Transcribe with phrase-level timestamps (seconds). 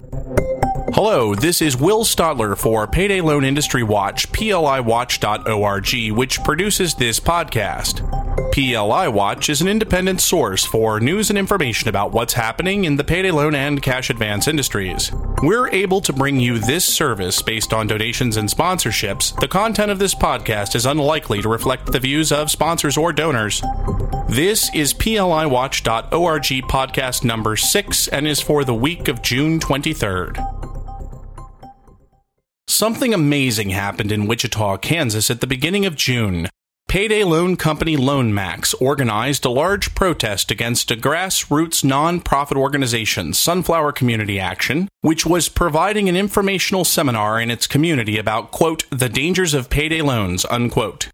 [0.00, 8.04] Hello, this is Will Stotler for Payday Loan Industry Watch, PLIWatch.org, which produces this podcast.
[8.52, 13.02] PLI Watch is an independent source for news and information about what's happening in the
[13.02, 15.10] payday loan and cash advance industries.
[15.42, 19.38] We're able to bring you this service based on donations and sponsorships.
[19.40, 23.62] The content of this podcast is unlikely to reflect the views of sponsors or donors.
[24.28, 30.36] This is PLIWatch.org podcast number 6 and is for the week of June 23rd.
[32.66, 36.46] Something amazing happened in Wichita, Kansas at the beginning of June.
[36.88, 44.38] Payday loan company LoanMax organized a large protest against a grassroots nonprofit organization, Sunflower Community
[44.38, 49.70] Action, which was providing an informational seminar in its community about, quote, the dangers of
[49.70, 51.08] payday loans, unquote.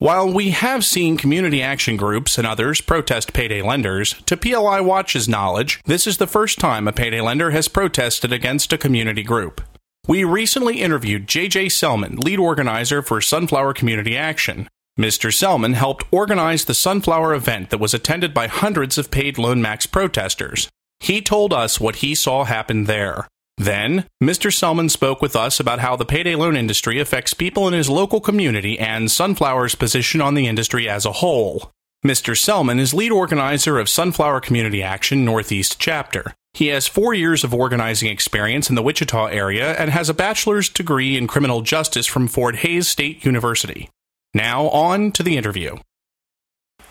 [0.00, 5.28] While we have seen community action groups and others protest payday lenders, to PLI Watch's
[5.28, 9.60] knowledge, this is the first time a payday lender has protested against a community group.
[10.06, 14.68] We recently interviewed JJ Selmon, lead organizer for Sunflower Community Action.
[14.96, 15.32] Mr.
[15.32, 20.68] Selmon helped organize the Sunflower event that was attended by hundreds of paid LoanMax protesters.
[21.00, 23.26] He told us what he saw happen there.
[23.58, 24.52] Then, Mr.
[24.52, 28.20] Selmon spoke with us about how the payday loan industry affects people in his local
[28.20, 31.72] community and Sunflower's position on the industry as a whole.
[32.06, 32.36] Mr.
[32.36, 36.32] Selmon is lead organizer of Sunflower Community Action Northeast Chapter.
[36.54, 40.68] He has four years of organizing experience in the Wichita area and has a bachelor's
[40.68, 43.90] degree in criminal justice from Fort Hays State University.
[44.32, 45.78] Now, on to the interview.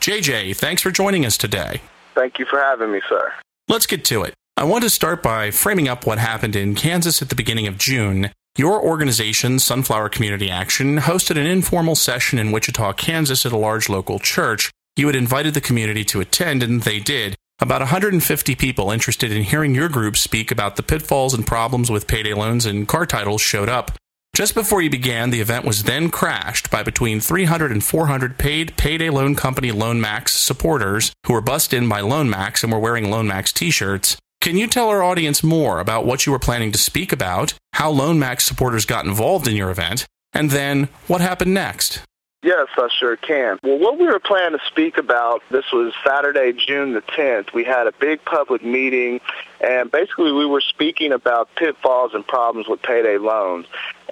[0.02, 1.81] JJ, thanks for joining us today.
[2.13, 3.31] Thank you for having me, sir.
[3.69, 4.33] Let's get to it.
[4.59, 7.77] I want to start by framing up what happened in Kansas at the beginning of
[7.77, 8.31] June.
[8.58, 13.88] Your organization, Sunflower Community Action, hosted an informal session in Wichita, Kansas at a large
[13.88, 14.72] local church.
[14.95, 17.36] You had invited the community to attend, and they did.
[17.59, 22.08] About 150 people interested in hearing your group speak about the pitfalls and problems with
[22.08, 23.92] payday loans and car titles showed up.
[24.36, 28.75] Just before you began, the event was then crashed by between 300 and 400 paid
[28.75, 33.54] payday loan company LoanMax supporters who were bussed in by LoanMax and were wearing LoanMax
[33.54, 34.17] t shirts.
[34.39, 37.89] Can you tell our audience more about what you were planning to speak about, how
[37.89, 42.02] Lone LoanMax supporters got involved in your event, and then what happened next?
[42.43, 43.58] Yes, I sure can.
[43.64, 47.52] Well, what we were planning to speak about, this was Saturday, June the 10th.
[47.52, 49.20] We had a big public meeting,
[49.61, 53.65] and basically we were speaking about pitfalls and problems with payday loans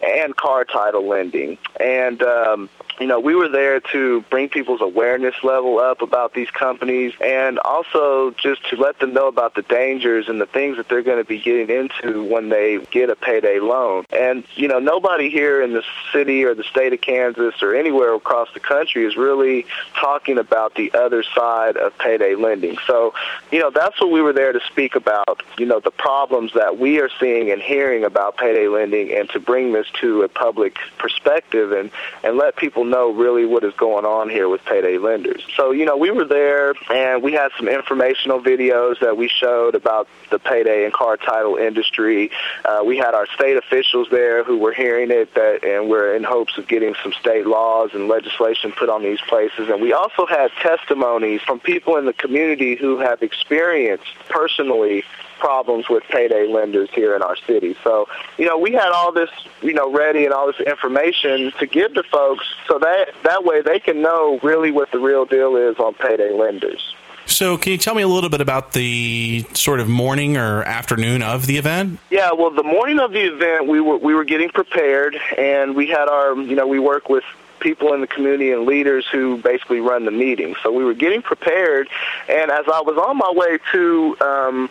[0.04, 1.58] and car title lending.
[1.80, 2.70] And um,
[3.00, 7.60] you know, we were there to bring people's awareness level up about these companies and
[7.60, 11.18] also just to let them know about the dangers and the things that they're going
[11.18, 14.06] to be getting into when they get a payday loan.
[14.14, 15.84] And, you know, nobody here in the
[16.14, 19.66] city or the state of Kansas or anywhere across the country is really
[20.00, 22.78] talking about the other side of payday lending.
[22.88, 23.14] So,
[23.52, 26.78] you know, that's what we were there to speak about, you know, the problems that
[26.78, 30.78] we are seeing and hearing about payday lending and to bring this to a public
[30.98, 31.92] perspective and,
[32.24, 35.44] and let people know really what is going on here with payday lenders.
[35.56, 39.76] So, you know, we were there and we had some informational videos that we showed
[39.76, 42.32] about the payday and car title industry.
[42.66, 46.24] Uh, we had our state officials there who were hearing it that, and we're in
[46.24, 49.70] hopes of getting some state laws and legislation put on these places.
[49.70, 55.04] And we also had testimonies from people in the community who have experienced personally
[55.40, 57.76] problems with payday lenders here in our city.
[57.84, 58.08] So,
[58.38, 59.30] you know, we had all this,
[59.62, 63.62] you know, ready and all this information to give to folks so that that way
[63.62, 66.96] they can know really what the real deal is on payday lenders.
[67.28, 71.24] So, can you tell me a little bit about the sort of morning or afternoon
[71.24, 72.00] of the event?
[72.12, 75.88] Yeah, well, the morning of the event, we were we were getting prepared, and we
[75.88, 77.24] had our, you know, we work with
[77.60, 80.56] people in the community and leaders who basically run the meeting.
[80.62, 81.88] So we were getting prepared,
[82.30, 84.70] and as I was on my way to um,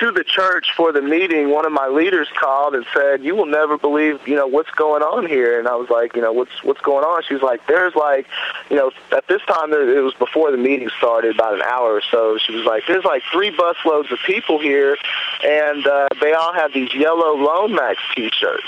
[0.00, 3.46] to the church for the meeting, one of my leaders called and said, "You will
[3.46, 6.62] never believe, you know, what's going on here." And I was like, "You know, what's
[6.62, 8.26] what's going on?" She was like, "There's like,
[8.70, 12.02] you know, at this time it was before the meeting started, about an hour or
[12.10, 12.38] so.
[12.38, 14.96] She was like, "There's like three busloads of people here,
[15.44, 18.64] and uh, they all have these yellow LoanMax T-shirts."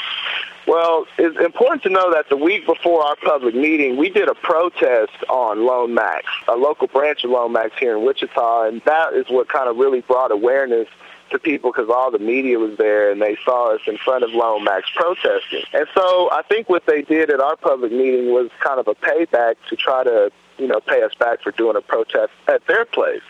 [0.66, 4.34] Well, it's important to know that the week before our public meeting, we did a
[4.34, 9.48] protest on LoanMax, a local branch of LoanMax here in Wichita, and that is what
[9.48, 10.88] kind of really brought awareness
[11.30, 14.30] to people because all the media was there and they saw us in front of
[14.30, 15.62] LoanMax protesting.
[15.72, 18.94] And so I think what they did at our public meeting was kind of a
[18.94, 22.84] payback to try to, you know, pay us back for doing a protest at their
[22.84, 23.22] place.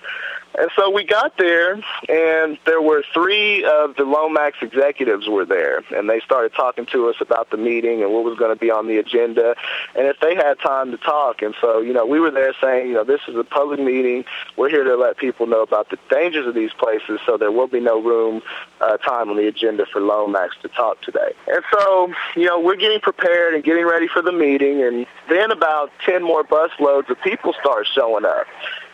[0.59, 1.75] And so we got there,
[2.09, 7.09] and there were three of the LoanMax executives were there, and they started talking to
[7.11, 9.55] us about the meeting and what was going to be on the agenda,
[9.95, 11.43] and if they had time to talk.
[11.43, 14.25] And so, you know, we were there saying, you know, this is a public meeting.
[14.57, 17.69] We're here to let people know about the dangers of these places, so there will
[17.69, 18.41] be no room,
[18.81, 21.33] uh, time on the agenda for LoanMax to talk today.
[21.49, 25.51] And so, you know, we're getting prepared and getting ready for the meeting, and then
[25.51, 28.47] about 10 more bus loads of people start showing up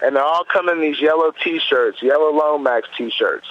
[0.02, 3.46] and they're all coming in these yellow T-shirts, yellow LoanMax T-shirts.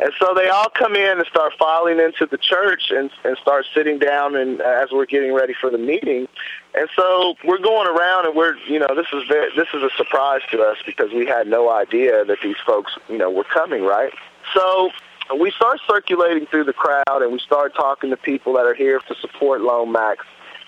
[0.00, 3.66] And so they all come in and start filing into the church and, and start
[3.74, 6.28] sitting down and as we're getting ready for the meeting.
[6.74, 9.90] And so we're going around and we're, you know, this is very, this is a
[9.96, 13.82] surprise to us because we had no idea that these folks, you know, were coming,
[13.82, 14.12] right?
[14.54, 14.90] So
[15.36, 19.00] we start circulating through the crowd and we start talking to people that are here
[19.00, 20.18] to support LoanMax.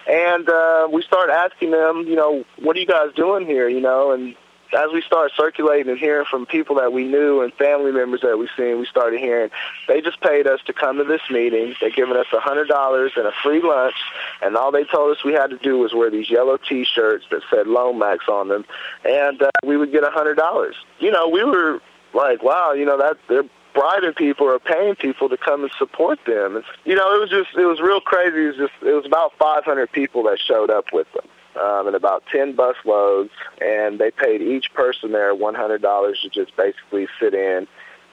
[0.08, 3.80] And uh, we start asking them, you know, what are you guys doing here, you
[3.80, 4.34] know, and
[4.72, 8.38] as we started circulating and hearing from people that we knew and family members that
[8.38, 9.50] we seen, we started hearing
[9.88, 11.75] they just paid us to come to this meeting.
[11.81, 13.94] They're giving us a hundred dollars and a free lunch,
[14.43, 17.43] and all they told us we had to do was wear these yellow T-shirts that
[17.50, 18.64] said LoanMax on them,
[19.05, 20.76] and uh, we would get a hundred dollars.
[20.99, 21.81] You know, we were
[22.14, 23.44] like, wow, you know that they're
[23.75, 26.56] bribing people or paying people to come and support them.
[26.56, 28.44] It's, you know, it was just it was real crazy.
[28.44, 31.28] It was just it was about 500 people that showed up with them
[31.60, 33.30] um, and about 10 bus loads,
[33.60, 37.66] and they paid each person there $100 to just basically sit in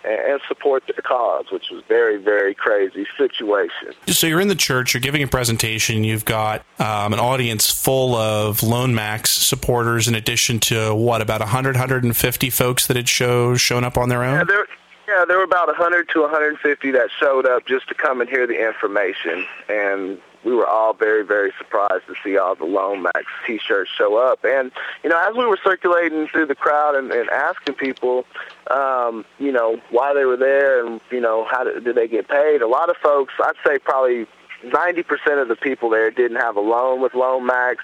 [0.03, 3.93] and support their cause, which was very, very crazy situation.
[4.07, 8.15] So you're in the church, you're giving a presentation, you've got um, an audience full
[8.15, 13.83] of LoanMax supporters in addition to, what, about 100, 150 folks that had show, shown
[13.83, 14.35] up on their own?
[14.35, 14.67] Yeah, there,
[15.07, 18.47] yeah, there were about 100 to 150 that showed up just to come and hear
[18.47, 19.45] the information.
[19.67, 24.45] And we were all very, very surprised to see all the LoanMax T-shirts show up.
[24.45, 24.71] And
[25.03, 28.25] you know, as we were circulating through the crowd and, and asking people,
[28.71, 32.29] um, you know, why they were there and you know how did, did they get
[32.29, 34.25] paid, a lot of folks, I'd say probably
[34.63, 37.75] 90% of the people there didn't have a loan with LoanMax.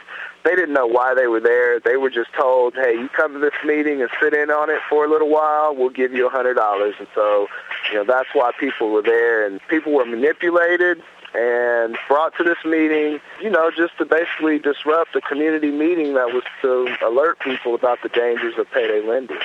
[0.46, 1.80] They didn't know why they were there.
[1.80, 4.80] They were just told, hey, you come to this meeting and sit in on it
[4.90, 7.00] for a little while, we'll give you a $100.
[7.00, 7.48] And so,
[7.92, 9.46] you know, that's why people were there.
[9.46, 11.02] And people were manipulated
[11.34, 16.28] and brought to this meeting, you know, just to basically disrupt the community meeting that
[16.28, 19.38] was to alert people about the dangers of payday lending.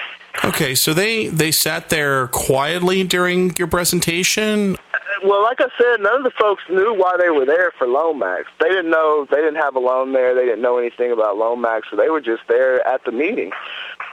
[0.44, 4.76] Okay, so they they sat there quietly during your presentation.
[5.25, 8.44] Well, like I said, none of the folks knew why they were there for LoanMax.
[8.61, 10.35] They didn't know they didn't have a loan there.
[10.35, 13.50] They didn't know anything about LoanMax, so they were just there at the meeting.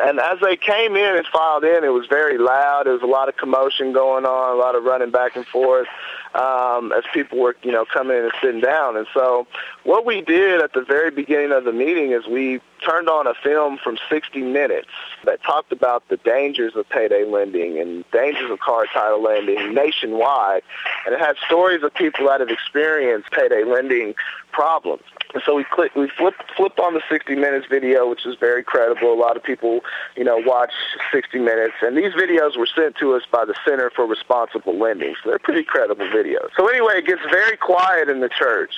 [0.01, 2.85] And as they came in and filed in, it was very loud.
[2.85, 5.87] There was a lot of commotion going on, a lot of running back and forth
[6.35, 8.97] um, as people were, you know, coming in and sitting down.
[8.97, 9.47] And so
[9.83, 13.33] what we did at the very beginning of the meeting is we turned on a
[13.33, 14.89] film from 60 Minutes
[15.23, 20.61] that talked about the dangers of payday lending and dangers of car title lending nationwide.
[21.05, 24.13] And it had stories of people that have experienced payday lending
[24.51, 25.03] problems.
[25.33, 28.63] And so we clicked, we flipped, flipped on the 60 Minutes video, which is very
[28.63, 29.13] credible.
[29.13, 29.81] A lot of people,
[30.15, 30.71] you know, watch
[31.11, 35.15] 60 Minutes, and these videos were sent to us by the Center for Responsible Lending,
[35.23, 36.49] so they're pretty credible videos.
[36.57, 38.73] So anyway, it gets very quiet in the church,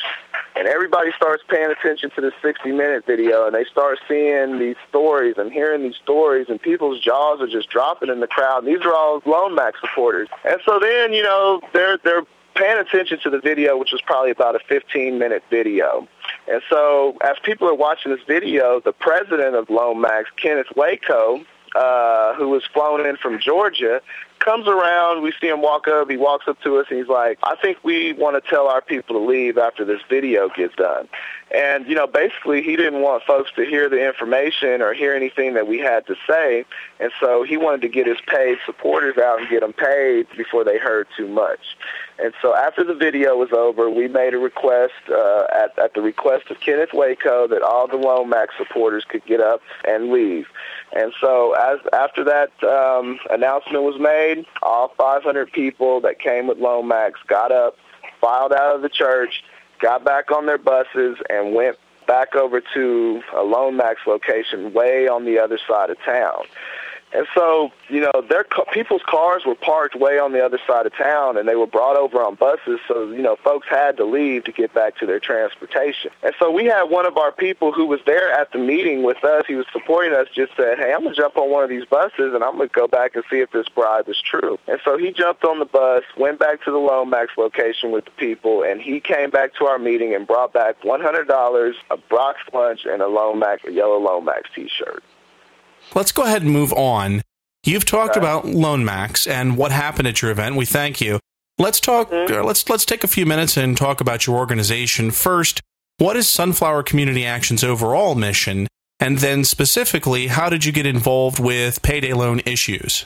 [0.56, 4.76] and everybody starts paying attention to the 60 Minute video, and they start seeing these
[4.90, 8.64] stories and hearing these stories, and people's jaws are just dropping in the crowd.
[8.64, 12.24] And these are all LoanMax supporters, and so then, you know, they're they're
[12.58, 16.08] paying attention to the video, which was probably about a 15 minute video.
[16.48, 21.42] And so as people are watching this video, the president of LoanMax, Kenneth Waco,
[21.76, 24.02] uh, who was flown in from Georgia,
[24.40, 25.22] comes around.
[25.22, 26.10] We see him walk up.
[26.10, 28.82] He walks up to us and he's like, I think we want to tell our
[28.82, 31.10] people to leave after this video gets done.
[31.50, 35.54] And, you know, basically he didn't want folks to hear the information or hear anything
[35.54, 36.66] that we had to say.
[37.00, 40.66] And so he wanted to get his paid supporters out and get them paid before
[40.66, 41.78] they heard too much.
[42.20, 46.02] And so after the video was over, we made a request uh, at, at the
[46.02, 50.48] request of Kenneth Waco that all the LoanMax supporters could get up and leave.
[50.94, 56.58] And so as after that um, announcement was made, all 500 people that came with
[56.58, 57.78] LoanMax got up,
[58.20, 59.44] filed out of the church,
[59.80, 65.26] got back on their buses, and went back over to a LoanMax location way on
[65.26, 66.44] the other side of town.
[67.14, 70.94] And so, you know, their people's cars were parked way on the other side of
[70.96, 72.80] town, and they were brought over on buses.
[72.88, 76.12] So, you know, folks had to leave to get back to their transportation.
[76.22, 79.24] And so, we had one of our people who was there at the meeting with
[79.24, 79.46] us.
[79.48, 80.28] He was supporting us.
[80.34, 82.88] Just said, "Hey, I'm gonna jump on one of these buses, and I'm gonna go
[82.88, 86.04] back and see if this bribe is true." And so, he jumped on the bus,
[86.18, 89.80] went back to the LoanMax location with the people, and he came back to our
[89.80, 95.04] meeting and brought back $100, a Brock's lunch, and a LoanMax, a yellow LoanMax T-shirt.
[95.96, 97.22] Let's go ahead and move on.
[97.64, 100.56] You've talked about LoanMax and what happened at your event.
[100.56, 101.20] We thank you.
[101.58, 102.12] Let's talk.
[102.12, 102.34] Mm-hmm.
[102.34, 105.62] Uh, let's let's take a few minutes and talk about your organization first.
[105.98, 108.68] What is Sunflower Community Action's overall mission?
[109.00, 113.06] And then specifically, how did you get involved with payday loan issues?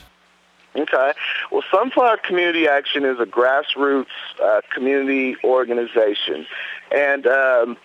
[0.76, 1.12] Okay.
[1.50, 4.06] Well, Sunflower Community Action is a grassroots
[4.42, 6.46] uh, community organization.
[6.94, 7.76] And um,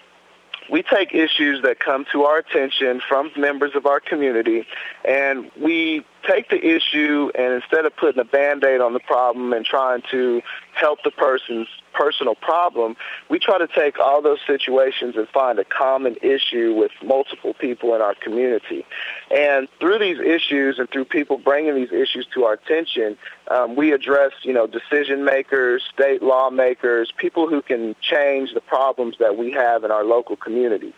[0.70, 4.66] we take issues that come to our attention from members of our community
[5.06, 9.66] and we take the issue and instead of putting a band-aid on the problem and
[9.66, 10.42] trying to
[10.74, 12.96] help the person's personal problem,
[13.30, 17.96] we try to take all those situations and find a common issue with multiple people
[17.96, 18.86] in our community.
[19.32, 23.18] And through these issues and through people bringing these issues to our attention,
[23.50, 29.16] um, we address, you know, decision makers, state lawmakers, people who can change the problems
[29.20, 30.94] that we have in our local communities.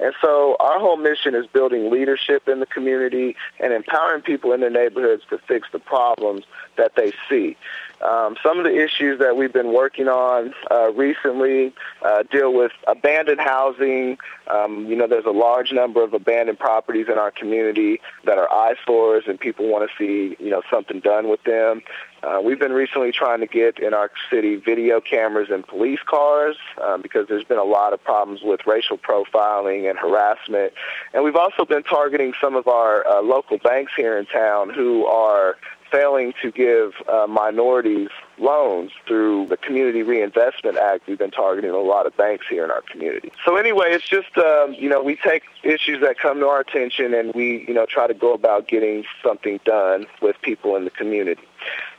[0.00, 4.60] And so our whole mission is building leadership in the community and empowering people in
[4.60, 6.44] their neighborhoods to fix the problems
[6.76, 7.56] that they see.
[8.02, 11.72] Um, some of the issues that we've been working on uh, recently
[12.02, 14.18] uh, deal with abandoned housing.
[14.50, 18.52] Um, you know, there's a large number of abandoned properties in our community that are
[18.52, 21.82] eyesores, and people want to see, you know, something done with them.
[22.24, 26.56] Uh, we've been recently trying to get in our city video cameras in police cars
[26.82, 30.72] um, because there's been a lot of problems with racial profiling and harassment.
[31.12, 35.04] And we've also been targeting some of our uh, local banks here in town who
[35.04, 35.56] are
[35.94, 38.08] failing to give uh, minorities
[38.38, 41.06] loans through the Community Reinvestment Act.
[41.06, 43.30] We've been targeting a lot of banks here in our community.
[43.44, 47.14] So anyway, it's just um, you know we take issues that come to our attention
[47.14, 50.90] and we you know try to go about getting something done with people in the
[50.90, 51.42] community.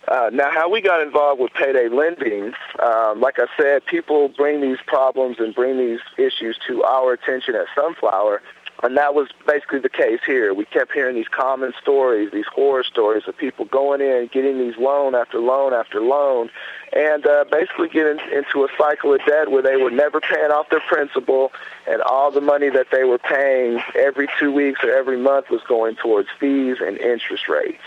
[0.08, 4.62] Uh, now, how we got involved with payday lending, um, like I said, people bring
[4.62, 8.42] these problems and bring these issues to our attention at Sunflower,
[8.84, 10.54] and that was basically the case here.
[10.54, 14.78] We kept hearing these common stories, these horror stories of people going in, getting these
[14.78, 16.50] loan after loan after loan,
[16.94, 20.70] and uh, basically getting into a cycle of debt where they were never paying off
[20.70, 21.52] their principal,
[21.88, 25.62] and all the money that they were paying every two weeks or every month was
[25.68, 27.82] going towards fees and interest rates.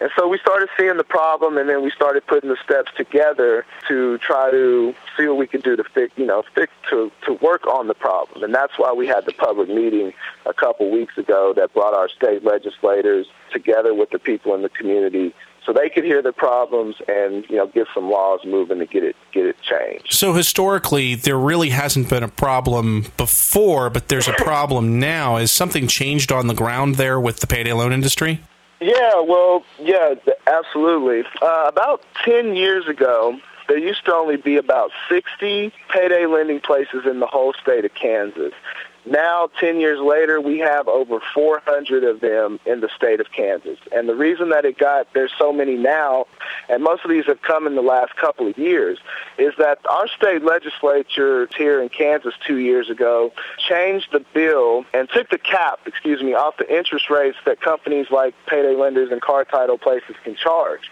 [0.00, 3.64] And so we started seeing the problem, and then we started putting the steps together
[3.88, 7.34] to try to see what we could do to fix, you know, fix to to
[7.34, 8.42] work on the problem.
[8.42, 10.12] And that's why we had the public meeting
[10.46, 14.68] a couple weeks ago that brought our state legislators together with the people in the
[14.68, 15.34] community
[15.64, 19.02] so they could hear the problems and you know get some laws moving to get
[19.02, 20.12] it get it changed.
[20.12, 25.36] So historically, there really hasn't been a problem before, but there's a problem now.
[25.36, 28.40] Is something changed on the ground there with the payday loan industry?
[28.80, 30.14] Yeah, well, yeah,
[30.46, 31.24] absolutely.
[31.40, 37.06] Uh, about 10 years ago, there used to only be about 60 payday lending places
[37.06, 38.52] in the whole state of Kansas.
[39.06, 43.78] Now, 10 years later, we have over 400 of them in the state of Kansas.
[43.92, 46.26] And the reason that it got, there's so many now,
[46.68, 48.98] and most of these have come in the last couple of years,
[49.38, 53.32] is that our state legislature here in Kansas two years ago
[53.68, 58.06] changed the bill and took the cap, excuse me, off the interest rates that companies
[58.10, 60.90] like payday lenders and car title places can charge.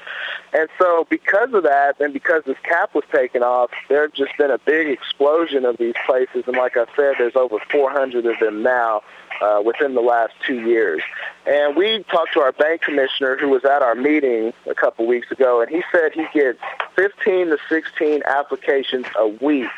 [0.53, 4.51] And so because of that and because this cap was taken off, there's just been
[4.51, 6.45] a big explosion of these places.
[6.47, 9.03] And like I said, there's over 400 of them now
[9.43, 11.03] uh, within the last two years.
[11.47, 15.31] And we talked to our bank commissioner who was at our meeting a couple weeks
[15.31, 16.61] ago, and he said he gets
[16.95, 19.71] 15 to 16 applications a week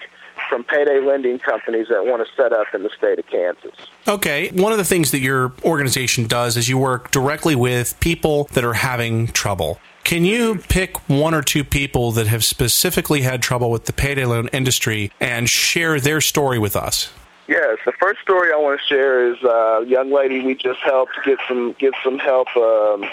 [0.49, 3.73] from payday lending companies that want to set up in the state of Kansas.
[4.06, 4.50] Okay.
[4.50, 8.64] One of the things that your organization does is you work directly with people that
[8.64, 9.78] are having trouble.
[10.02, 14.26] Can you pick one or two people that have specifically had trouble with the payday
[14.26, 17.11] loan industry and share their story with us?
[17.47, 20.81] Yes, the first story I want to share is uh, a young lady we just
[20.81, 23.05] helped get some get some help um,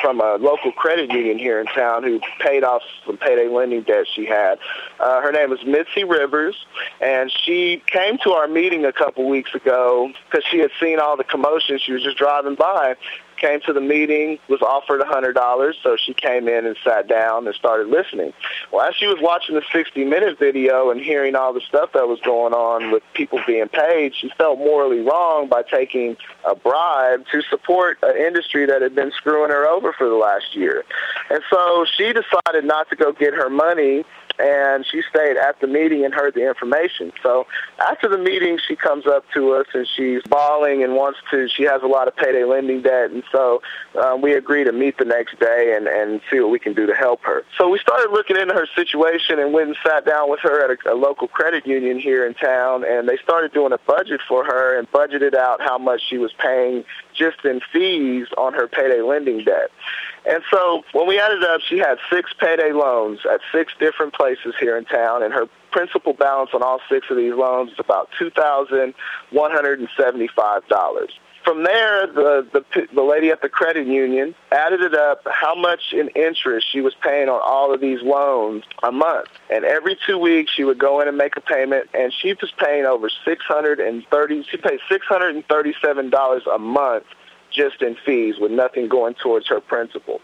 [0.00, 4.06] from a local credit union here in town who paid off some payday lending debt
[4.14, 4.58] she had.
[5.00, 6.54] Uh, her name is Mitzi Rivers,
[7.00, 11.16] and she came to our meeting a couple weeks ago because she had seen all
[11.16, 11.78] the commotion.
[11.78, 12.96] She was just driving by,
[13.40, 17.46] came to the meeting, was offered a $100, so she came in and sat down
[17.46, 18.32] and started listening.
[18.72, 22.20] Well, as she was watching the 60-minute video and hearing all the stuff that was
[22.20, 26.16] going on with people being paid, she felt morally wrong by taking
[26.48, 30.54] a bribe to support an industry that had been screwing her over for the last
[30.54, 30.84] year.
[31.30, 34.04] And so she decided not to go get her money
[34.38, 37.12] and she stayed at the meeting and heard the information.
[37.22, 37.46] So
[37.78, 41.48] after the meeting, she comes up to us and she's bawling and wants to.
[41.48, 43.62] She has a lot of payday lending debt, and so
[44.00, 46.86] um, we agree to meet the next day and and see what we can do
[46.86, 47.44] to help her.
[47.56, 50.70] So we started looking into her situation and went and sat down with her at
[50.70, 54.44] a, a local credit union here in town, and they started doing a budget for
[54.44, 56.84] her and budgeted out how much she was paying
[57.18, 59.70] just in fees on her payday lending debt.
[60.28, 64.54] And so when we added up, she had six payday loans at six different places
[64.60, 68.10] here in town, and her principal balance on all six of these loans is about
[68.20, 71.08] $2,175
[71.48, 75.94] from there, the, the the lady at the credit union added it up how much
[75.94, 79.28] in interest she was paying on all of these loans a month.
[79.48, 82.52] And every two weeks, she would go in and make a payment, and she was
[82.58, 84.44] paying over six hundred and thirty.
[84.50, 87.04] She paid six hundred and thirty-seven dollars a month
[87.50, 90.20] just in fees, with nothing going towards her principal.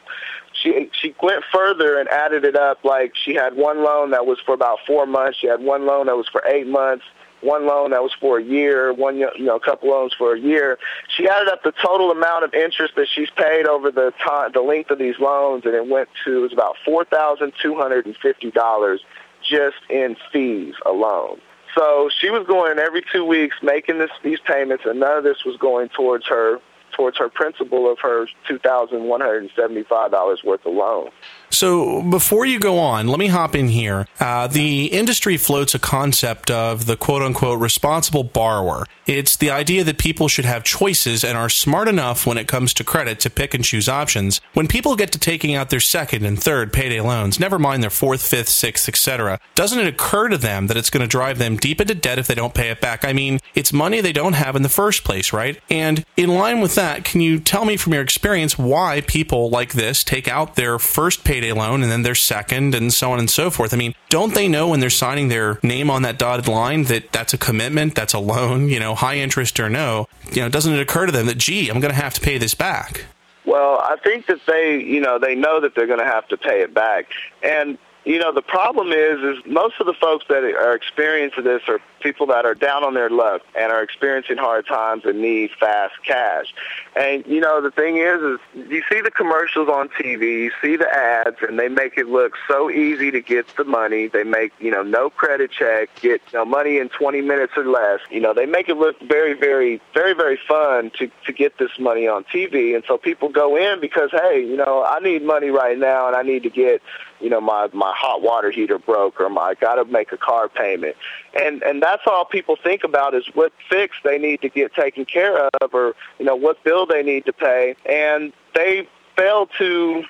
[0.53, 2.85] She she went further and added it up.
[2.85, 5.39] Like she had one loan that was for about four months.
[5.39, 7.05] She had one loan that was for eight months
[7.45, 10.41] one loan that was for a year, one you know, a couple loans for a
[10.41, 10.79] year.
[11.17, 14.63] She added up the total amount of interest that she's paid over the time, the
[14.63, 18.07] length of these loans, and it went to it was about four thousand two hundred
[18.07, 19.01] and fifty dollars
[19.43, 21.41] just in fees alone.
[21.75, 25.45] So she was going every two weeks making this, these payments, and none of this
[25.45, 26.61] was going towards her
[26.93, 30.73] towards her principal of her two thousand one hundred and seventy five dollars worth of
[30.73, 31.11] loan.
[31.51, 34.07] So before you go on, let me hop in here.
[34.19, 38.87] Uh, the industry floats a concept of the quote unquote responsible borrower.
[39.07, 42.75] It's the idea that people should have choices and are smart enough when it comes
[42.75, 44.41] to credit to pick and choose options.
[44.55, 47.91] When people get to taking out their second and third payday loans, never mind their
[47.91, 51.57] fourth, fifth, sixth, etc., doesn't it occur to them that it's going to drive them
[51.57, 53.05] deep into debt if they don't pay it back?
[53.05, 55.61] I mean, it's money they don't have in the first place, right?
[55.71, 59.75] And in line with that, can you tell me from your experience why people like
[59.75, 63.19] this take out their first payday payday loan and then their second and so on
[63.19, 63.75] and so forth.
[63.75, 67.11] I mean, don't they know when they're signing their name on that dotted line that
[67.11, 70.07] that's a commitment, that's a loan, you know, high interest or no?
[70.31, 72.39] You know, doesn't it occur to them that, gee, I'm going to have to pay
[72.39, 73.07] this back?
[73.45, 76.37] Well, I think that they, you know, they know that they're going to have to
[76.37, 77.07] pay it back.
[77.43, 81.63] And you know, the problem is, is most of the folks that are experiencing this
[81.69, 85.51] are people that are down on their luck and are experiencing hard times and need
[85.59, 86.55] fast cash.
[86.95, 88.39] And you know, the thing is, is
[88.71, 92.35] you see the commercials on TV, you see the ads, and they make it look
[92.47, 94.07] so easy to get the money.
[94.07, 97.65] They make you know no credit check, get you know, money in 20 minutes or
[97.65, 98.01] less.
[98.11, 101.79] You know, they make it look very, very, very, very fun to to get this
[101.81, 105.49] money on TV, and so people go in because hey, you know, I need money
[105.49, 106.83] right now, and I need to get
[107.21, 110.17] you know my my hot water heater broke or my I got to make a
[110.17, 110.97] car payment
[111.37, 115.05] and and that's all people think about is what fix they need to get taken
[115.05, 117.75] care of or you know what bill they need to pay.
[117.87, 120.05] And they fail to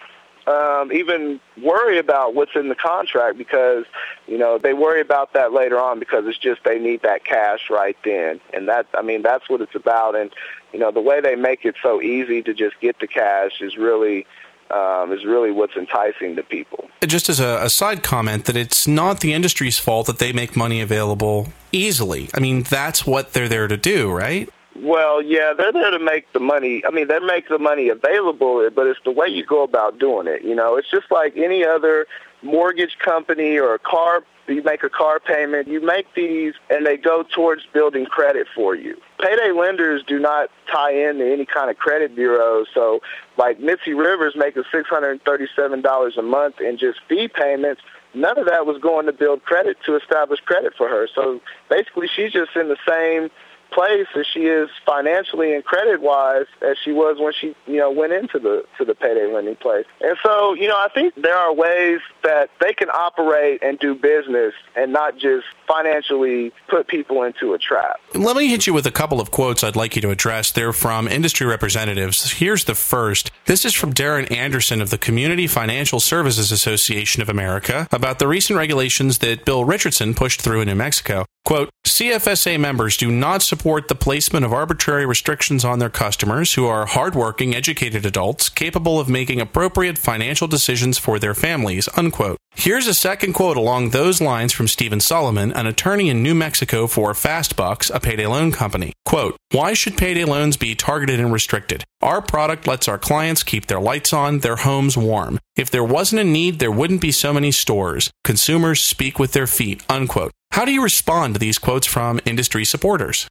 [0.47, 3.85] um, even worry about what's in the contract because
[4.27, 7.71] you know they worry about that later on because it's just they need that cash
[7.71, 8.41] right then.
[8.53, 10.15] And that I mean that's what it's about.
[10.15, 10.31] And
[10.73, 13.77] you know the way they make it so easy to just get the cash is
[13.77, 14.27] really
[14.71, 16.89] um, is really what's enticing to people.
[17.03, 20.57] Just as a, a, side comment, that it's not the industry's fault that they make
[20.57, 22.29] money available easily.
[22.35, 24.49] I mean, that's what they're there to do, right?
[24.77, 26.85] Well, yeah, they're there to make the money.
[26.85, 30.27] I mean, they make the money available, but it's the way you go about doing
[30.27, 30.43] it.
[30.43, 32.07] You know, it's just like any other
[32.43, 36.97] mortgage company or a car you make a car payment, you make these and they
[36.97, 38.97] go towards building credit for you.
[39.21, 42.65] Payday lenders do not tie into any kind of credit bureau.
[42.75, 43.01] So
[43.39, 47.81] like Mitzi Rivers making $637 a month in just fee payments,
[48.13, 51.09] none of that was going to build credit to establish credit for her.
[51.15, 53.31] So basically she's just in the same
[53.71, 57.91] place as she is financially and credit wise as she was when she you know
[57.91, 59.87] went into the to the payday lending place.
[60.01, 63.95] And so you know I think there are ways that they can operate and do
[63.95, 68.01] business and not just financially put people into a trap.
[68.15, 70.53] Let me hit you with a couple of quotes I'd like you to address.
[70.53, 72.33] They're from industry representatives.
[72.33, 73.31] Here's the first.
[73.47, 78.29] This is from Darrin Andersen of the Community Financial Services Association of America about the
[78.29, 81.25] recent regulations that Bill Richardson pushed through in New Mexico.
[81.45, 86.67] Quote, CFSA members do not support the placement of arbitrary restrictions on their customers who
[86.67, 92.37] are hardworking, educated adults capable of making appropriate financial decisions for their families, unquote.
[92.55, 96.87] Here's a second quote along those lines from Stephen Solomon, an attorney in New Mexico
[96.87, 98.93] for Fastbucks, a payday loan company.
[99.07, 101.85] Quote, Why should payday loans be targeted and restricted?
[102.03, 105.41] Our product lets our clients keep their lights on, their homes warm.
[105.57, 108.11] If there wasn't a need, there wouldn't be so many stores.
[108.25, 110.33] Consumers speak with their feet, unquote.
[110.53, 113.27] How do you respond to these quotes from industry supporters?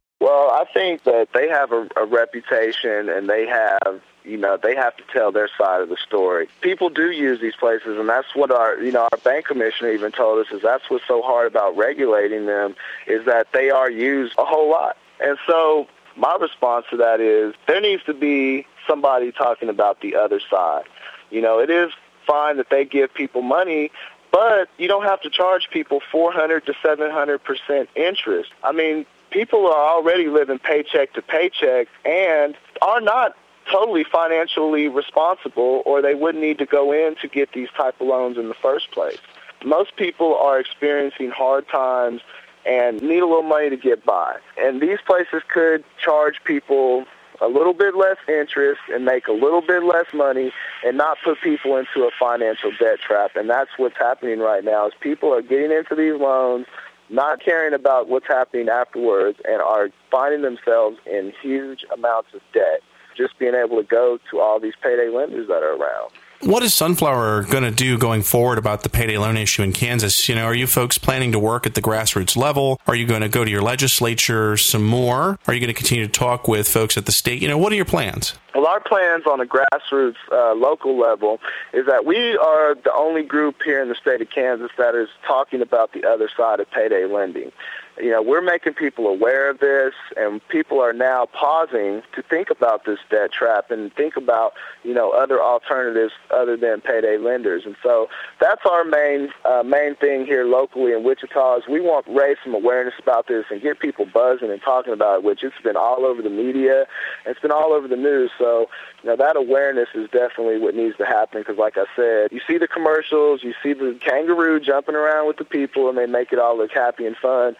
[0.64, 4.96] I think that they have a, a reputation and they have you know they have
[4.96, 6.48] to tell their side of the story.
[6.62, 10.10] People do use these places and that's what our you know our bank commissioner even
[10.10, 12.74] told us is that's what's so hard about regulating them
[13.06, 14.96] is that they are used a whole lot.
[15.20, 20.16] And so my response to that is there needs to be somebody talking about the
[20.16, 20.84] other side.
[21.30, 21.90] You know it is
[22.26, 23.90] fine that they give people money
[24.32, 28.50] but you don't have to charge people 400 to 700% interest.
[28.64, 33.36] I mean, people are already living paycheck to paycheck and are not
[33.70, 38.06] totally financially responsible or they wouldn't need to go in to get these type of
[38.06, 39.18] loans in the first place.
[39.64, 42.20] Most people are experiencing hard times
[42.64, 44.36] and need a little money to get by.
[44.56, 47.04] And these places could charge people
[47.40, 50.52] a little bit less interest and make a little bit less money
[50.84, 53.32] and not put people into a financial debt trap.
[53.34, 56.66] And that's what's happening right now is people are getting into these loans,
[57.14, 62.80] not caring about what's happening afterwards and are finding themselves in huge amounts of debt
[63.16, 66.10] just being able to go to all these payday lenders that are around.
[66.44, 70.28] What is Sunflower going to do going forward about the payday loan issue in Kansas?
[70.28, 72.78] You know, are you folks planning to work at the grassroots level?
[72.86, 75.38] Are you going to go to your legislature some more?
[75.46, 77.40] Are you going to continue to talk with folks at the state?
[77.40, 78.34] You know, what are your plans?
[78.54, 81.40] Well, our plans on a grassroots uh, local level
[81.72, 85.08] is that we are the only group here in the state of Kansas that is
[85.26, 87.52] talking about the other side of payday lending
[88.00, 92.50] you know, we're making people aware of this, and people are now pausing to think
[92.50, 97.62] about this debt trap and think about, you know, other alternatives other than payday lenders.
[97.64, 98.08] And so
[98.40, 102.36] that's our main uh, main thing here locally in Wichita is we want to raise
[102.42, 105.76] some awareness about this and get people buzzing and talking about it, which it's been
[105.76, 106.86] all over the media,
[107.26, 108.30] it's been all over the news.
[108.38, 108.68] So,
[109.02, 112.40] you know, that awareness is definitely what needs to happen because, like I said, you
[112.46, 116.32] see the commercials, you see the kangaroo jumping around with the people, and they make
[116.32, 117.54] it all look happy and fun.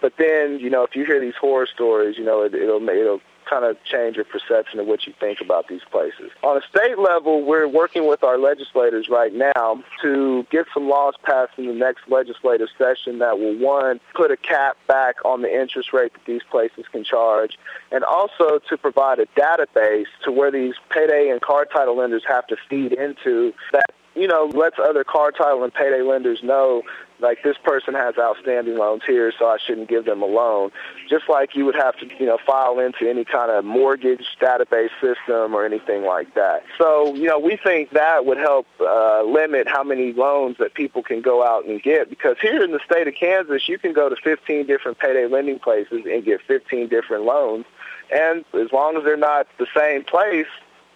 [0.00, 3.20] But then, you know, if you hear these horror stories, you know, it, it'll it'll
[3.50, 6.30] kind of change your perception of what you think about these places.
[6.42, 11.14] On a state level, we're working with our legislators right now to get some laws
[11.24, 15.52] passed in the next legislative session that will, one, put a cap back on the
[15.52, 17.58] interest rate that these places can charge,
[17.90, 22.46] and also to provide a database to where these payday and car title lenders have
[22.46, 23.82] to feed into that
[24.14, 26.82] you know, lets other car title and payday lenders know
[27.22, 30.70] like this person has outstanding loans here, so I shouldn't give them a loan.
[31.08, 34.90] Just like you would have to, you know, file into any kind of mortgage database
[35.00, 36.64] system or anything like that.
[36.78, 41.02] So, you know, we think that would help uh, limit how many loans that people
[41.02, 44.08] can go out and get because here in the state of Kansas, you can go
[44.08, 47.64] to 15 different payday lending places and get 15 different loans.
[48.12, 50.46] And as long as they're not the same place,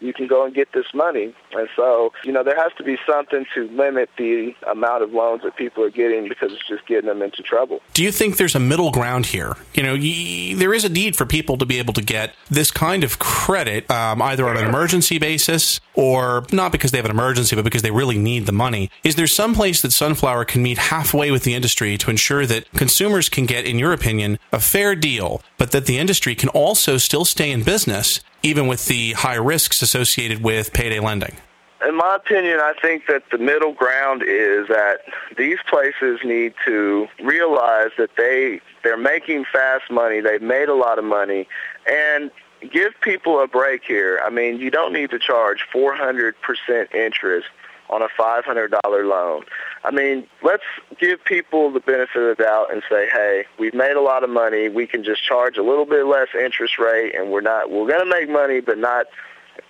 [0.04, 1.34] you can go and get this money.
[1.52, 5.42] And so, you know, there has to be something to limit the amount of loans
[5.42, 7.80] that people are getting because it's just getting them into trouble.
[7.94, 9.56] Do you think there's a middle ground here?
[9.74, 12.70] You know, y- there is a need for people to be able to get this
[12.70, 17.10] kind of credit um, either on an emergency basis or not because they have an
[17.10, 18.90] emergency, but because they really need the money.
[19.02, 22.70] Is there some place that Sunflower can meet halfway with the industry to ensure that
[22.72, 26.96] consumers can get, in your opinion, a fair deal, but that the industry can also
[26.96, 31.36] still stay in business even with the high risks associated with payday lending?
[31.86, 35.00] In my opinion, I think that the middle ground is that
[35.36, 40.20] these places need to realize that they they're making fast money.
[40.20, 41.46] They've made a lot of money,
[41.86, 42.30] and
[42.70, 44.20] give people a break here.
[44.24, 46.32] I mean, you don't need to charge 400%
[46.94, 47.46] interest
[47.90, 49.44] on a $500 loan.
[49.84, 50.64] I mean, let's
[50.98, 54.30] give people the benefit of the doubt and say, hey, we've made a lot of
[54.30, 54.68] money.
[54.68, 58.00] We can just charge a little bit less interest rate, and we're not we're going
[58.04, 59.06] to make money, but not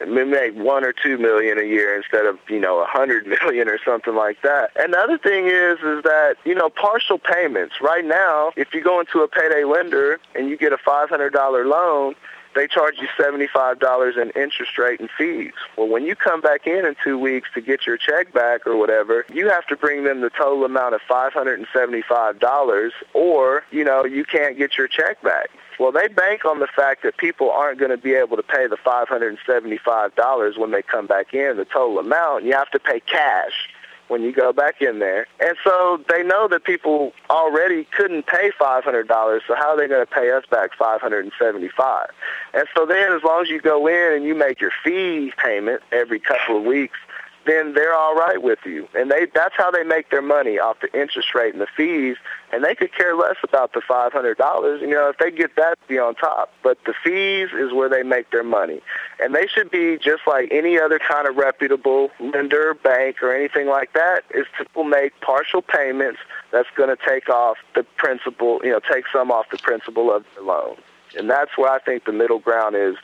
[0.00, 3.68] we make one or two million a year instead of you know a hundred million
[3.68, 4.70] or something like that.
[4.77, 7.77] And the other thing is is that you know partial payments.
[7.81, 11.33] Right now, if you go into a payday lender and you get a five hundred
[11.33, 12.14] dollar loan,
[12.55, 15.53] they charge you $75 in interest rate and fees.
[15.77, 18.77] Well, when you come back in in two weeks to get your check back or
[18.77, 24.25] whatever, you have to bring them the total amount of $575 or, you know, you
[24.25, 25.51] can't get your check back.
[25.79, 28.67] Well, they bank on the fact that people aren't going to be able to pay
[28.69, 32.45] the $575 when they come back in, the total amount.
[32.45, 33.69] You have to pay cash
[34.09, 35.27] when you go back in there.
[35.40, 40.05] And so they know that people already couldn't pay $500, so how are they going
[40.05, 42.09] to pay us back 575
[42.53, 45.83] And so then as long as you go in and you make your fee payment
[45.93, 46.99] every couple of weeks,
[47.46, 48.88] then they're all right with you.
[48.94, 52.16] And they that's how they make their money off the interest rate and the fees.
[52.52, 54.80] And they could care less about the five hundred dollars.
[54.80, 56.52] You know, if they get that, be on top.
[56.62, 58.80] But the fees is where they make their money.
[59.20, 63.66] And they should be just like any other kind of reputable lender, bank, or anything
[63.66, 64.22] like that.
[64.35, 68.61] Is to make partial payments that's going to take off the principal.
[68.62, 70.76] You know, take some off the principal of the loan.
[71.16, 72.96] And that's where I think the middle ground is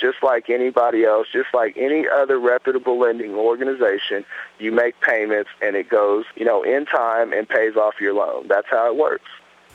[0.00, 4.24] just like anybody else, just like any other reputable lending organization.
[4.58, 8.48] You make payments and it goes, you know, in time and pays off your loan.
[8.48, 9.26] That's how it works.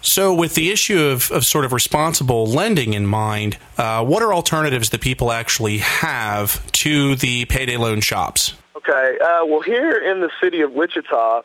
[0.01, 4.33] So, with the issue of, of sort of responsible lending in mind, uh, what are
[4.33, 8.53] alternatives that people actually have to the payday loan shops?
[8.87, 9.17] Okay.
[9.19, 11.43] Uh, well, here in the city of Wichita,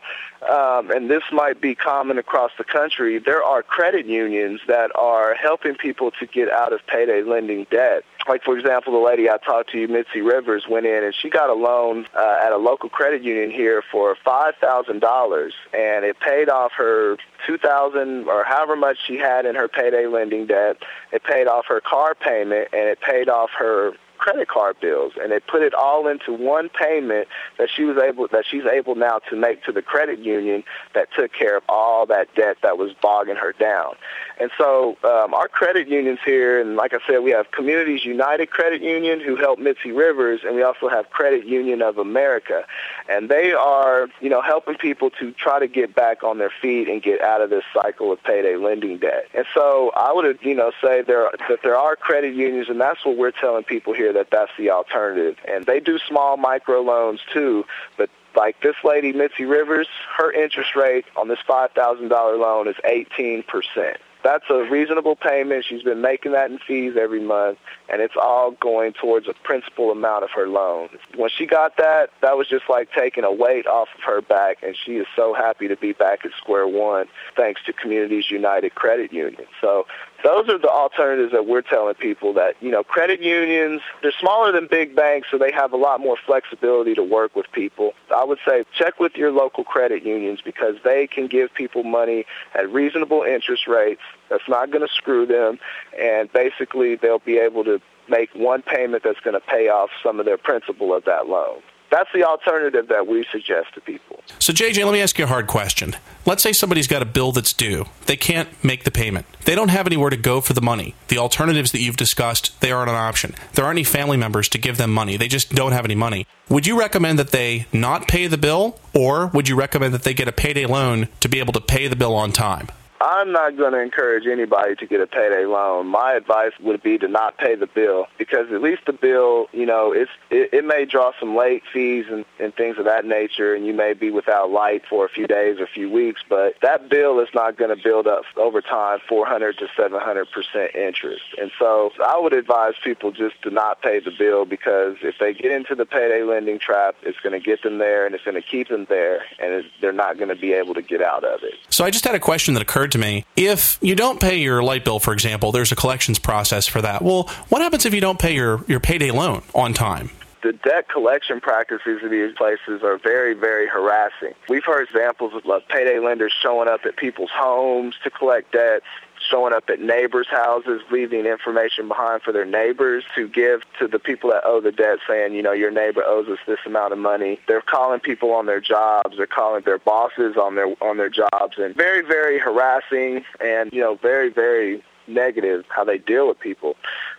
[0.51, 5.35] um, and this might be common across the country, there are credit unions that are
[5.35, 8.03] helping people to get out of payday lending debt.
[8.29, 11.48] Like, for example, the lady I talked to, Mitzi Rivers, went in and she got
[11.48, 16.72] a loan uh, at a local credit union here for $5,000, and it paid off
[16.72, 20.79] her 2000 or however much she had in her payday lending debt.
[21.12, 25.33] It paid off her car payment, and it paid off her credit card bills and
[25.33, 27.28] they put it all into one payment
[27.59, 30.62] that she was able that she's able now to make to the credit union
[30.94, 33.94] that took care of all that debt that was bogging her down.
[34.40, 38.50] And so um, our credit unions here, and like I said, we have Communities United
[38.50, 42.64] Credit Union who help Mitzi Rivers, and we also have Credit Union of America.
[43.09, 46.88] And they are, you know, helping people to try to get back on their feet
[46.88, 49.26] and get out of this cycle of payday lending debt.
[49.35, 53.04] And so I would, you know, say there that there are credit unions, and that's
[53.04, 55.37] what we're telling people here that that's the alternative.
[55.47, 57.64] And they do small micro loans too,
[57.97, 63.97] but like this lady, Mitzi Rivers, her interest rate on this $5,000 loan is 18%
[64.25, 65.64] that's a reasonable payment.
[65.64, 69.90] She's been making that in fees every month, and it's all going towards a principal
[69.90, 70.88] amount of her loan.
[71.16, 74.59] When she got that, that was just like taking a weight off of her back,
[74.62, 78.75] and she is so happy to be back at square one thanks to Communities United
[78.75, 79.47] Credit Union.
[79.61, 79.87] So
[80.24, 84.52] those are the alternatives that we're telling people that, you know, credit unions, they're smaller
[84.52, 87.92] than big banks, so they have a lot more flexibility to work with people.
[88.14, 92.24] I would say check with your local credit unions because they can give people money
[92.54, 95.59] at reasonable interest rates that's not going to screw them,
[95.98, 100.18] and basically they'll be able to make one payment that's going to pay off some
[100.18, 104.20] of their principal of that loan that's the alternative that we suggest to people.
[104.38, 105.96] So, JJ, let me ask you a hard question.
[106.27, 107.87] Let's say somebody's got a bill that's due.
[108.07, 109.27] They can't make the payment.
[109.44, 110.94] They don't have anywhere to go for the money.
[111.09, 113.35] The alternatives that you've discussed, they aren't an option.
[113.55, 115.16] There aren't any family members to give them money.
[115.16, 116.27] They just don't have any money.
[116.48, 120.14] Would you recommend that they not pay the bill, or would you recommend that they
[120.14, 122.68] get a payday loan to be able to pay the bill on time?
[123.00, 125.87] I'm not going to encourage anybody to get a payday loan.
[125.87, 129.66] My advice would be to not pay the bill because at least the bill, you
[129.66, 133.54] know, it's it, it may draw some late fees and, and things of that nature,
[133.54, 136.22] and you may be without light for a few days or a few weeks.
[136.28, 140.74] But that bill is not going to build up over time 400 to 700 percent
[140.74, 141.22] interest.
[141.40, 145.34] And so I would advise people just to not pay the bill because if they
[145.34, 148.34] get into the payday lending trap, it's going to get them there and it's going
[148.34, 151.42] to keep them there, and they're not going to be able to get out of
[151.42, 151.54] it.
[151.70, 154.38] So I just had a question that occurred occurred to me if you don't pay
[154.38, 157.03] your light bill, for example, there's a collections process for that.
[157.03, 160.11] Well, what happens if you don't pay your, your payday loan on time?
[160.40, 164.35] the debt collection practices of these places are very, very harassing.
[164.48, 168.87] We've heard examples of payday lenders showing up at people's homes to collect debts,
[169.31, 173.98] showing up at neighbors' houses, leaving information behind for their neighbors to give to the
[173.98, 176.98] people that owe the debt, saying, you know, your neighbor owes us this amount of
[176.98, 177.38] money.
[177.46, 179.16] They're calling people on their jobs.
[179.16, 183.81] They're calling their bosses on their on their jobs, and very, very harassing, and you
[183.81, 186.77] know, very, very negative how they deal with people.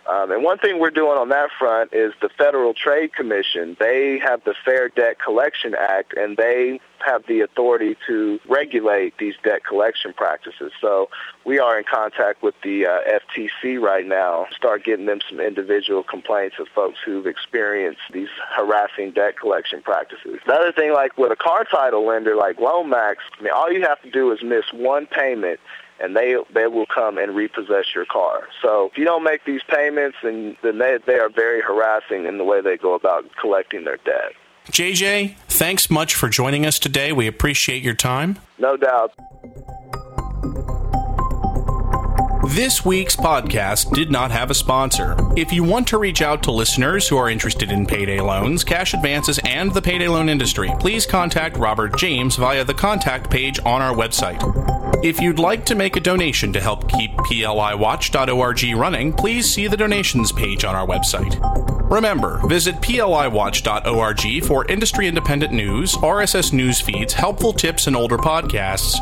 [0.08, 3.76] Um, and one thing we're doing on that front is the Federal Trade Commission.
[3.78, 9.34] They have the Fair Debt Collection Act, and they have the authority to regulate these
[9.42, 10.72] debt collection practices.
[10.80, 11.08] So
[11.44, 16.02] we are in contact with the uh, FTC right now, start getting them some individual
[16.02, 20.40] complaints of folks who've experienced these harassing debt collection practices.
[20.46, 23.82] The other thing, like with a car title lender like LoanMax, I mean, all you
[23.82, 25.60] have to do is miss one payment
[26.00, 28.48] and they they will come and repossess your car.
[28.62, 32.38] So if you don't make these payments, then then they they are very harassing in
[32.38, 34.32] the way they go about collecting their debt.
[34.70, 37.12] JJ, thanks much for joining us today.
[37.12, 38.38] We appreciate your time.
[38.58, 39.12] No doubt.
[42.50, 45.16] This week's podcast did not have a sponsor.
[45.36, 48.92] If you want to reach out to listeners who are interested in payday loans, cash
[48.92, 53.82] advances, and the payday loan industry, please contact Robert James via the contact page on
[53.82, 54.79] our website.
[55.02, 59.76] If you'd like to make a donation to help keep PLIWatch.org running, please see the
[59.76, 61.38] donations page on our website.
[61.90, 68.96] Remember, visit PLIWatch.org for industry independent news, RSS news feeds, helpful tips, and older podcasts.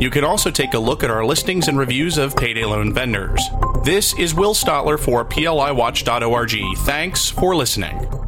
[0.00, 3.42] You can also take a look at our listings and reviews of payday loan vendors.
[3.84, 6.78] This is Will Stotler for PLIWatch.org.
[6.78, 8.23] Thanks for listening.